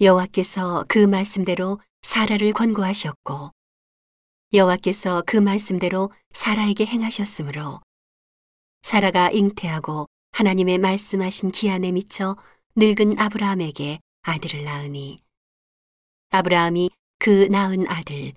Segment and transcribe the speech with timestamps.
[0.00, 3.50] 여호와께서 그 말씀대로 사라를 권고하셨고
[4.52, 7.80] 여호와께서 그 말씀대로 사라에게 행하셨으므로
[8.82, 12.36] 사라가 잉태하고 하나님의 말씀하신 기한에 미쳐
[12.76, 15.22] 늙은 아브라함에게 아들을 낳으니
[16.30, 16.88] 아브라함이
[17.18, 18.32] 그 낳은 아들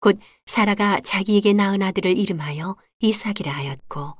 [0.00, 4.16] 곧 사라가 자기에게 낳은 아들을 이름하여 이삭이라 하였고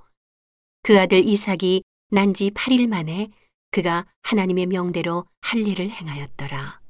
[0.83, 3.29] 그 아들 이삭이 난 지 8일 만에
[3.71, 6.80] 그가 하나님의 명대로 할례를 행하였더라.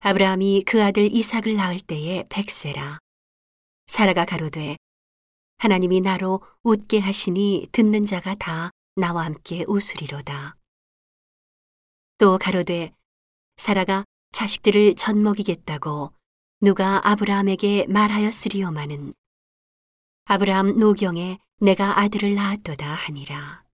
[0.00, 2.98] 아브라함이 그 아들 이삭을 낳을 때에 백세라.
[3.86, 4.76] 사라가 가로되
[5.58, 10.56] 하나님이 나로 웃게 하시니 듣는 자가 다 나와 함께 웃으리로다.
[12.18, 12.92] 또 가로되
[13.56, 16.12] 사라가 자식들을 젖먹이겠다고
[16.60, 19.14] 누가 아브라함에게 말하였으리오마는
[20.24, 23.67] 아브라함 노경에 내가 아들을 낳았도다 하니라.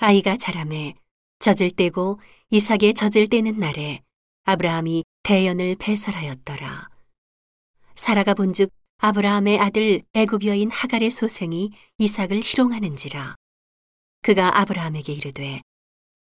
[0.00, 0.94] 아이가 자라매
[1.40, 2.20] 젖을 떼고
[2.50, 4.00] 이삭의 젖을 떼는 날에
[4.44, 6.88] 아브라함이 대연을 배설하였더라.
[7.96, 13.34] 사라가 본즉 아브라함의 아들 애굽 여인 하갈의 소생이 이삭을 희롱하는지라.
[14.22, 15.62] 그가 아브라함에게 이르되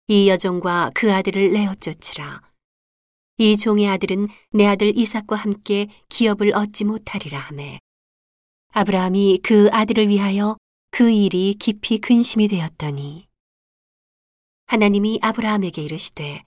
[0.08, 2.42] 이 여종과 그 아들을 내어 쫓으라.
[3.38, 7.78] 이 종의 아들은 내 아들 이삭과 함께 기업을 얻지 못하리라 하매
[8.72, 10.56] 아브라함이 그 아들을 위하여
[10.90, 13.30] 그 일이 깊이 근심이 되었더니
[14.72, 16.44] 하나님이 아브라함에게 이르시되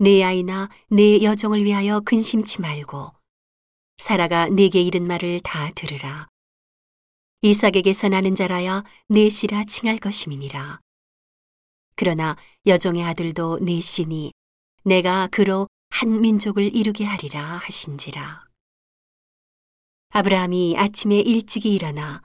[0.00, 3.12] 내 아이나 내 여종을 위하여 근심치 말고
[3.98, 6.26] 사라가 내게 이른 말을 다 들으라
[7.42, 10.80] 이삭에게서 나는 자라야 넷이라 칭할 것임이니라
[11.94, 12.36] 그러나
[12.66, 14.32] 여종의 아들도 넷이니
[14.82, 18.48] 내가 그로 한 민족을 이루게 하리라 하신지라.
[20.10, 22.20] 아브라함이 아침에 일찍이 일어나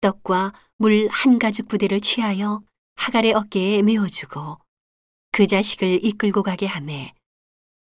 [0.00, 2.62] 떡과 물 한 가죽 부대를 취하여
[2.96, 4.58] 하갈의 어깨에 메어주고
[5.32, 7.12] 그 자식을 이끌고 가게 하매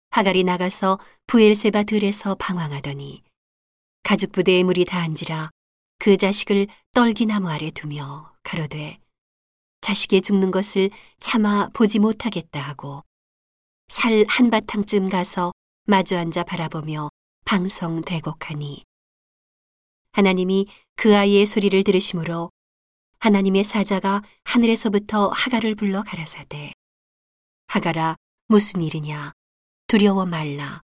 [0.10, 3.24] 하갈이 나가서 부엘세바 들에서 방황하더니
[4.04, 5.50] 가죽 부대에 물이 다한지라
[6.00, 9.00] 그 자식을 떨기나무 아래 두며 가로되
[9.82, 10.90] 자식이 죽는 것을
[11.20, 13.04] 차마 보지 못하겠다 하고
[13.88, 15.52] 살 한바탕쯤 가서
[15.86, 17.10] 마주 앉아 바라보며
[17.46, 18.84] 방성 대곡하니
[20.14, 22.50] 하나님이 그 아이의 소리를 들으심으로
[23.20, 26.74] 하나님의 사자가 하늘에서부터 하가를 불러 가라사대.
[27.68, 28.16] 하가라
[28.48, 29.32] 무슨 일이냐?
[29.88, 30.82] 두려워 말라.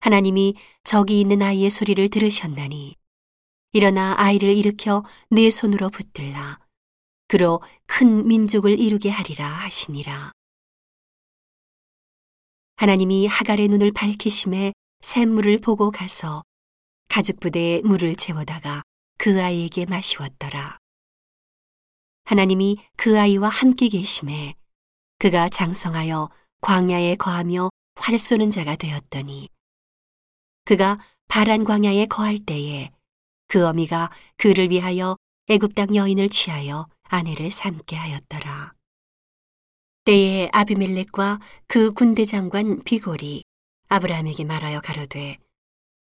[0.00, 2.96] 하나님이 저기 있는 아이의 소리를 들으셨나니.
[3.72, 6.58] 일어나 아이를 일으켜 내 손으로 붙들라.
[7.28, 10.32] 그로 큰 민족을 이루게 하리라 하시니라.
[12.76, 16.42] 하나님이 하갈의 눈을 밝히심에 샘물을 보고 가서
[17.08, 18.82] 가죽 부대에 물을 채워다가
[19.18, 20.78] 그 아이에게 마시웠더라.
[22.30, 24.54] 하나님이 그 아이와 함께 계심에
[25.18, 26.30] 그가 장성하여
[26.60, 29.48] 광야에 거하며 활 쏘는 자가 되었더니
[30.64, 32.92] 그가 바란 광야에 거할 때에
[33.48, 35.16] 그 어미가 그를 위하여
[35.48, 38.74] 애굽 땅 여인을 취하여 아내를 삼게 하였더라.
[40.04, 43.42] 때에 아비멜렉과 그 군대 장관 비골이
[43.88, 45.38] 아브라함에게 말하여 가로되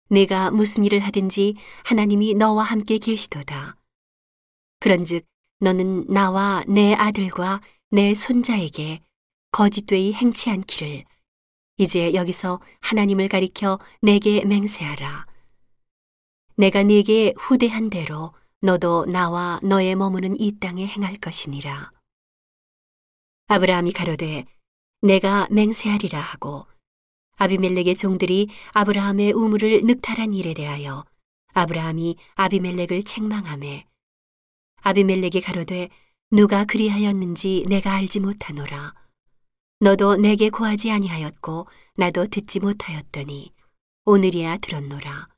[0.08, 3.74] 내가 무슨 일을 하든지 하나님이 너와 함께 계시도다.
[4.78, 5.31] 그런즉
[5.62, 7.60] 너는 나와 내 아들과
[7.92, 9.00] 내 손자에게
[9.52, 11.04] 거짓되이 행치 않기를
[11.76, 15.24] 이제 여기서 하나님을 가리켜 내게 맹세하라.
[16.56, 21.92] 내가 네게 후대한 대로 너도 나와 너의 머무는 이 땅에 행할 것이니라.
[23.46, 24.44] 아브라함이 가로되
[25.00, 26.66] 내가 맹세하리라 하고
[27.36, 31.04] 아비멜렉의 종들이 아브라함의 우물을 늑탈한 일에 대하여
[31.54, 33.91] 아브라함이 아비멜렉을 책망하매
[34.84, 35.88] 아비멜렉이 가로되
[36.30, 38.94] 누가 그리하였는지 내가 알지 못하노라.
[39.80, 43.52] 너도 내게 고하지 아니하였고 나도 듣지 못하였더니
[44.04, 45.28] 오늘이야 들었노라.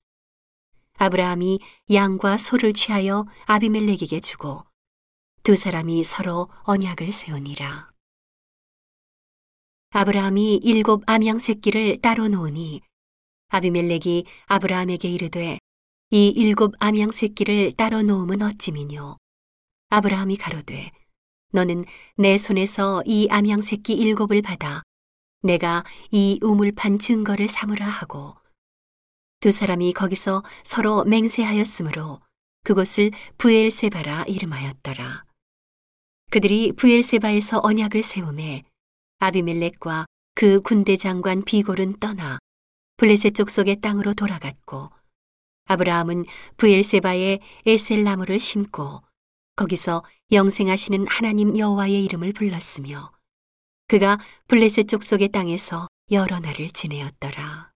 [0.97, 1.61] 아브라함이
[1.93, 4.65] 양과 소를 취하여 아비멜렉에게 주고
[5.43, 7.91] 두 사람이 서로 언약을 세우니라.
[9.91, 12.81] 아브라함이 일곱 암양 새끼를 따로 놓으니
[13.49, 15.59] 아비멜렉이 아브라함에게 이르되
[16.11, 19.19] 이 일곱 암양 새끼를 따로 놓음은 어찜이뇨
[19.95, 20.91] 아브라함이 가로되
[21.53, 21.85] 너는
[22.17, 24.83] 내 손에서 이 암양 새끼 일곱을 받아
[25.43, 28.35] 내가 이 우물 판 증거를 삼으라 하고
[29.39, 32.21] 두 사람이 거기서 서로 맹세하였으므로
[32.65, 35.25] 그곳을 부엘세바라 이름하였더라.
[36.31, 38.65] 그들이 부엘세바에서 언약을 세우매
[39.21, 42.41] 아비멜렉과 그 군대 장관 비골은 떠나
[42.97, 44.91] 블레셋 족속의 땅으로 돌아갔고
[45.67, 46.25] 아브라함은
[46.57, 49.03] 부엘세바에 에셀나무를 심고
[49.57, 53.13] 거기서 영생하시는 하나님 여호와의 이름을 불렀으며
[53.89, 54.19] 그가
[54.49, 57.74] 블레셋 족속의 땅에서 여러 날을 지내었더라.